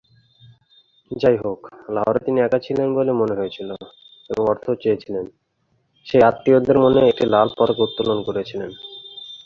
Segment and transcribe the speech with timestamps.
[1.11, 1.59] যাইহোক,
[1.89, 3.69] লাহোরে তিনি একা ছিলেন বলে মনে হয়েছিল,
[4.29, 5.25] এবং অর্থ চেয়েছিলেন,
[6.05, 8.71] সেই আত্মীয়দের মনে একটি লাল পতাকা উত্তোলন করেছিলেন।